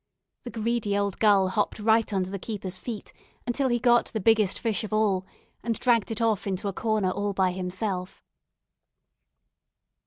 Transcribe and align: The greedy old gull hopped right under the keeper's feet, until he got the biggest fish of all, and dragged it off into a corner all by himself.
The 0.41 0.49
greedy 0.49 0.97
old 0.97 1.19
gull 1.19 1.49
hopped 1.49 1.77
right 1.77 2.11
under 2.11 2.31
the 2.31 2.39
keeper's 2.39 2.79
feet, 2.79 3.13
until 3.45 3.67
he 3.67 3.77
got 3.77 4.07
the 4.07 4.19
biggest 4.19 4.57
fish 4.59 4.83
of 4.83 4.91
all, 4.91 5.27
and 5.61 5.77
dragged 5.79 6.09
it 6.09 6.19
off 6.21 6.47
into 6.47 6.67
a 6.67 6.73
corner 6.73 7.11
all 7.11 7.33
by 7.33 7.51
himself. 7.51 8.23